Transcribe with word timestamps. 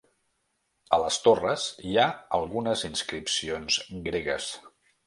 A 0.97 0.99
les 1.03 1.19
torres 1.27 1.67
hi 1.91 1.93
ha 2.05 2.09
algunes 2.41 2.87
inscripcions 2.91 3.83
gregues. 4.11 4.55